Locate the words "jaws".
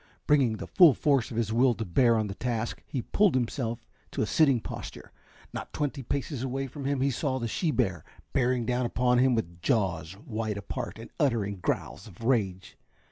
9.61-10.17